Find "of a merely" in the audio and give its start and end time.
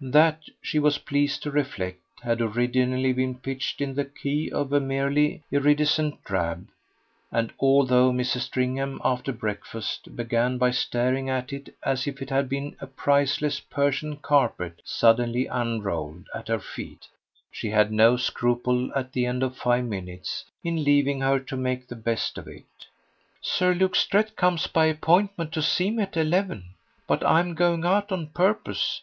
4.48-5.42